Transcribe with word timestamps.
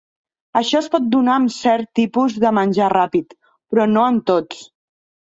Això 0.59 0.77
es 0.83 0.85
pot 0.93 1.03
donar 1.15 1.33
amb 1.41 1.51
certs 1.55 1.91
tipus 1.99 2.37
de 2.43 2.51
menjar 2.59 2.87
ràpid, 2.93 3.35
però 3.75 3.85
no 3.91 4.07
en 4.15 4.19
tots. 4.31 4.63